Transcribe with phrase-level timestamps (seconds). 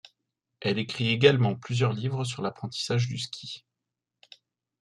[0.61, 3.67] Elle écrit également plusieurs livres sur l'apprentissage du ski.